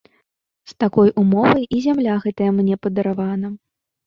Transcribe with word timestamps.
З 0.71 0.79
такой 0.83 1.11
умовай 1.23 1.67
і 1.67 1.77
зямля 1.87 2.15
гэтая 2.25 2.49
мне 2.57 2.79
падаравана. 2.89 3.55